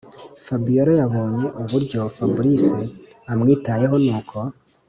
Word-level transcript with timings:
fabiora 0.45 0.93
yabonye 1.01 1.47
uburyo 1.61 1.99
fabric 2.15 2.65
amwitayeho 3.31 3.95
nuko 4.05 4.37